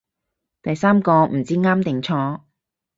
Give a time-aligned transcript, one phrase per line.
[0.63, 2.41] 第三個唔知啱定錯